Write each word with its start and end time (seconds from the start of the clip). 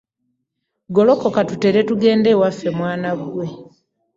Golokoka 0.95 1.41
tutere 1.49 1.79
tugende 1.89 2.27
ewaffe 2.35 2.67
mwaana 2.77 3.11
gwe. 3.31 3.45